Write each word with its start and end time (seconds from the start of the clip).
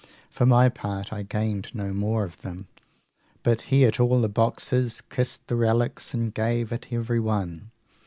For 0.31 0.47
my 0.47 0.67
part, 0.67 1.13
I 1.13 1.21
gained 1.21 1.75
no 1.75 1.93
more 1.93 2.23
of 2.23 2.41
them, 2.41 2.65
but 3.43 3.61
he 3.69 3.85
at 3.85 3.99
all 3.99 4.19
the 4.19 4.29
boxes 4.29 4.99
kissed 4.99 5.45
the 5.47 5.55
relics, 5.55 6.11
and 6.15 6.33
gave 6.33 6.73
at 6.73 6.87
everyone. 6.91 7.69